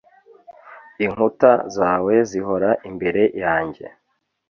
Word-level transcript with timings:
Inkuta 1.05 1.51
zawe 1.75 2.13
zihora 2.29 2.69
imbere 2.89 3.21
yanjye 3.43 3.85